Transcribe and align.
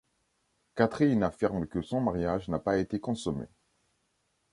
Catherine 0.75 1.21
affirme 1.21 1.67
que 1.67 1.83
son 1.83 2.01
mariage 2.01 2.47
n'a 2.49 2.57
pas 2.57 2.79
été 2.79 2.99
consommé. 2.99 3.45